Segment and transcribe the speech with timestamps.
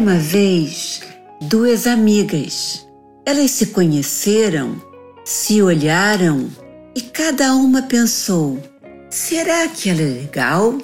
[0.00, 1.00] Uma vez
[1.40, 2.86] duas amigas.
[3.26, 4.80] Elas se conheceram,
[5.24, 6.48] se olharam
[6.94, 8.62] e cada uma pensou:
[9.10, 10.78] será que ela é legal?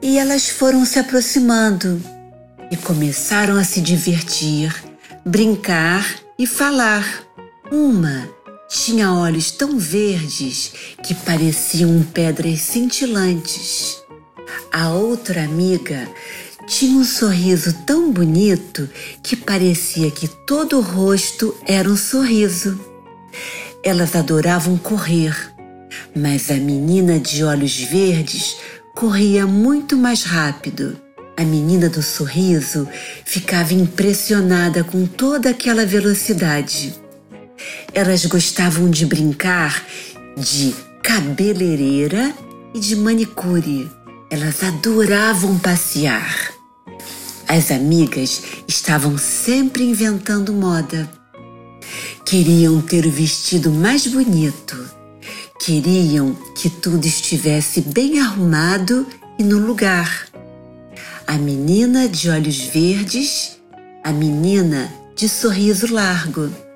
[0.00, 2.00] E elas foram se aproximando
[2.70, 4.72] e começaram a se divertir,
[5.26, 6.06] brincar
[6.38, 7.04] e falar.
[7.72, 8.30] Uma
[8.68, 14.00] tinha olhos tão verdes que pareciam pedras cintilantes.
[14.72, 16.08] A outra amiga
[16.70, 18.88] tinha um sorriso tão bonito
[19.24, 22.78] que parecia que todo o rosto era um sorriso.
[23.82, 25.34] Elas adoravam correr,
[26.14, 28.56] mas a menina de olhos verdes
[28.94, 30.96] corria muito mais rápido.
[31.36, 32.86] A menina do sorriso
[33.24, 36.94] ficava impressionada com toda aquela velocidade.
[37.92, 39.84] Elas gostavam de brincar
[40.36, 42.32] de cabeleireira
[42.72, 43.90] e de manicure.
[44.30, 46.39] Elas adoravam passear.
[47.52, 51.10] As amigas estavam sempre inventando moda.
[52.24, 54.76] Queriam ter o vestido mais bonito.
[55.58, 59.04] Queriam que tudo estivesse bem arrumado
[59.36, 60.28] e no lugar.
[61.26, 63.58] A menina de olhos verdes,
[64.04, 66.69] a menina de sorriso largo.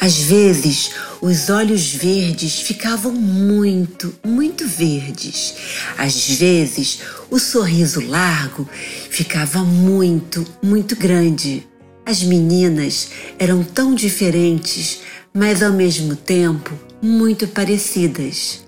[0.00, 5.54] Às vezes, os olhos verdes ficavam muito, muito verdes.
[5.96, 8.68] Às vezes, o sorriso largo
[9.10, 11.66] ficava muito, muito grande.
[12.04, 13.08] As meninas
[13.38, 15.00] eram tão diferentes,
[15.34, 18.60] mas ao mesmo tempo muito parecidas.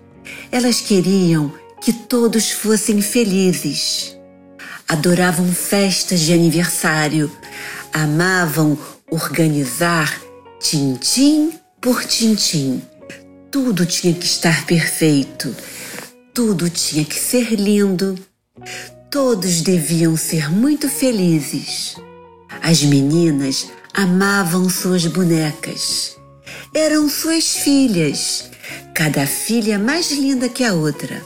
[0.51, 4.17] Elas queriam que todos fossem felizes.
[4.89, 7.31] Adoravam festas de aniversário,
[7.93, 8.79] amavam
[9.11, 10.28] organizar
[10.61, 12.83] tintim por tintim.
[13.51, 15.55] Tudo tinha que estar perfeito,
[16.35, 18.19] tudo tinha que ser lindo.
[19.11, 21.97] Todos deviam ser muito felizes.
[22.63, 26.17] As meninas amavam suas bonecas.
[26.75, 28.51] Eram suas filhas,
[28.95, 31.23] cada filha mais linda que a outra.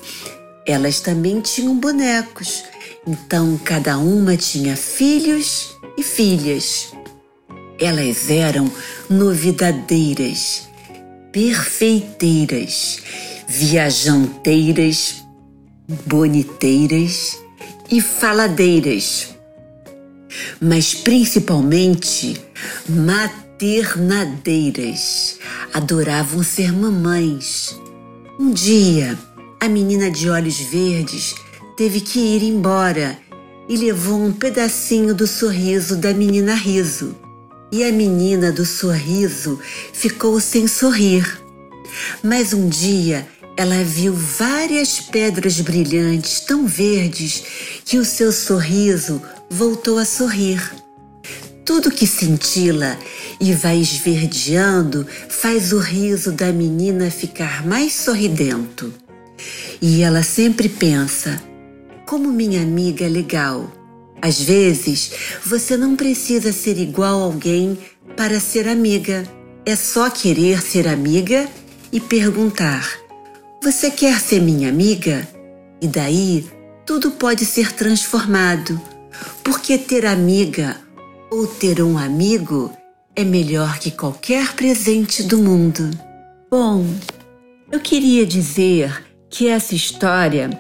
[0.65, 2.63] Elas também tinham bonecos,
[3.05, 6.93] então cada uma tinha filhos e filhas.
[7.83, 8.71] Elas eram
[9.11, 10.69] novidadeiras,
[11.33, 13.03] perfeiteiras,
[13.49, 15.25] viajanteiras,
[16.07, 17.41] boniteiras
[17.91, 19.35] e faladeiras,
[20.61, 22.41] mas principalmente
[22.89, 25.41] maternadeiras.
[25.75, 27.77] Adoravam ser mamães.
[28.39, 29.19] Um dia,
[29.61, 31.35] a menina de olhos verdes
[31.77, 33.19] teve que ir embora
[33.69, 37.17] e levou um pedacinho do sorriso da menina Riso
[37.73, 39.59] e a menina do sorriso
[39.95, 41.41] ficou sem sorrir.
[42.23, 47.43] Mas um dia ela viu várias pedras brilhantes tão verdes
[47.85, 50.61] que o seu sorriso voltou a sorrir.
[51.65, 52.99] Tudo que cintila
[53.41, 58.93] e vai esverdeando faz o riso da menina ficar mais sorridento.
[59.81, 61.43] E ela sempre pensa:
[62.07, 63.82] como minha amiga é legal.
[64.23, 65.11] Às vezes,
[65.45, 67.77] você não precisa ser igual a alguém
[68.17, 69.25] para ser amiga.
[69.67, 71.49] É só querer ser amiga
[71.93, 72.89] e perguntar:
[73.61, 75.29] Você quer ser minha amiga?
[75.81, 76.47] E daí
[76.87, 78.81] tudo pode ser transformado,
[79.43, 80.77] porque ter amiga
[81.29, 82.71] ou ter um amigo
[83.17, 85.91] é melhor que qualquer presente do mundo.
[86.49, 86.87] Bom,
[87.73, 90.51] eu queria dizer que essa história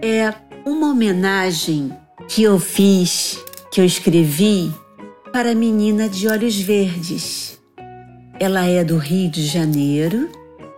[0.00, 0.32] é
[0.64, 1.92] uma homenagem
[2.34, 3.38] que eu fiz,
[3.70, 4.72] que eu escrevi
[5.34, 7.60] para a menina de olhos verdes.
[8.40, 10.30] Ela é do Rio de Janeiro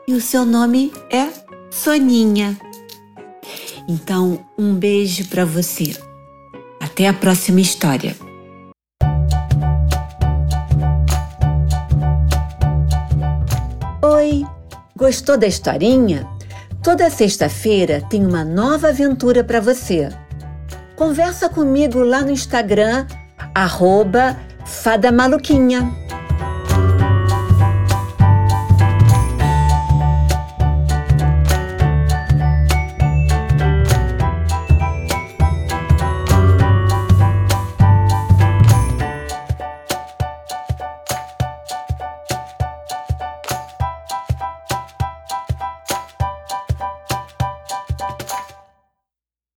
[0.09, 1.29] e o seu nome é
[1.71, 2.59] Soninha.
[3.89, 5.97] Então, um beijo para você.
[6.81, 8.17] Até a próxima história.
[14.03, 14.45] Oi,
[14.97, 16.27] gostou da historinha?
[16.83, 20.09] Toda sexta-feira tem uma nova aventura para você.
[20.97, 23.07] Conversa comigo lá no Instagram,
[23.53, 26.04] arroba Fada Maluquinha.